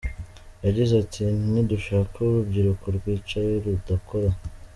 [0.65, 4.29] Yagize ati "Ntidushaka urubyiruko rwicaye rudakora.